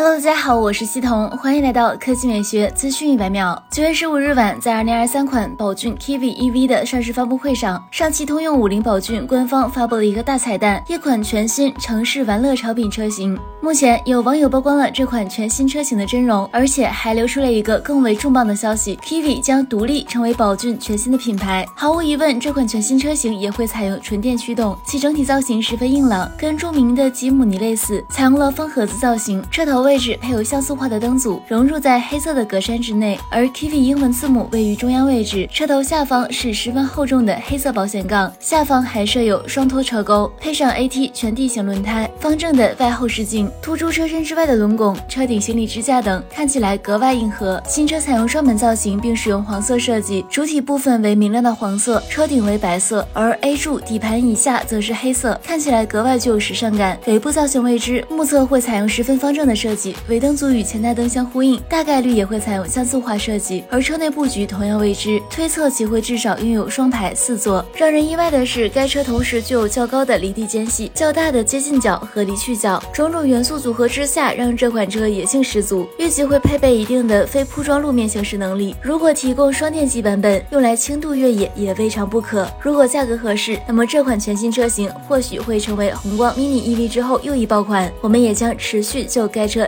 [0.00, 3.60] Hello，大家好，我是西彤，欢迎来到科技美学资讯一百秒。
[3.68, 13.36] 九月十五日晚，在二零二三款宝骏 Kiwi EV 的上市发布会上，上汽通用五菱宝骏官方发布了一个大彩蛋，一款全新城市玩乐潮品车型。
[13.60, 21.66] 目前有网友曝光了这款全新车型的真容，而且还流出了一个更为重磅的消息：Kiwi 将独立成为宝骏全新的品牌。
[21.74, 29.87] 毫无疑问，这款全新车型也会采用纯电驱动，其整体造型十分硬朗，跟著名的吉姆尼类似，采用了方盒子造型，车头。
[29.88, 47.58] 位置配有像素化的灯组，融入在黑色的格栅之内，而 Kiwi 英文字母位于中央位置，车头下方是十分厚重的黑色保险杠，下方还设有双托车钩，配上 AT 全地形轮胎，方正的外后视镜，突出车身之外的轮拱，车顶行李支架等看起来格外硬核。
[47.66, 56.98] 新车采用双门造型，并使用黄色设计，主体部分为明亮的黄色，车顶为白色，而 A 柱底盘以下则是黑色，看起来格外具有时尚感。
[57.06, 59.77] 尾部造型未知，目测会采用十分方正的设计。
[60.08, 67.64] 尾灯组与前大灯相呼应，大概率也会采用像素化设计，而车内布局同样未知，推测其会至少拥有双排四座。
[67.74, 75.86] 让人意外的是，该车同时具有较高的离地间隙、较大的接近角和离去角，种种元素组合之下，让这款车野性十足。
[75.98, 78.74] 预计会配备一定的非铺装路面行驶能力。
[78.82, 82.48] 如果提供双电机版本，用来轻度越野也未尝不可。
[82.60, 87.90] 如果价格合适，那么这款全新车型或许会成为宏光 mini EV 之后又一爆款。
[88.00, 89.67] 我们也将持续就该车。